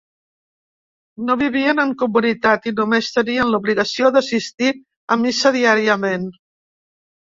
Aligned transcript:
No 1.27 1.35
vivien 1.41 1.83
en 1.83 1.91
comunitat 1.99 2.67
i 2.73 2.75
només 2.81 3.13
tenien 3.19 3.53
l'obligació 3.55 4.13
d'assistir 4.19 4.77
a 5.19 5.23
missa 5.25 5.57
diàriament. 5.63 6.31